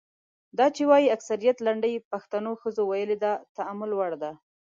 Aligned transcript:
دا 0.57 0.67
چې 0.75 0.83
وايي 0.89 1.13
اکثریت 1.15 1.57
لنډۍ 1.67 1.93
پښتنو 2.11 2.51
ښځو 2.61 2.83
ویلي 2.87 3.17
د 3.23 3.25
تامل 3.57 3.91
وړ 3.95 4.11
ده. 4.23 4.31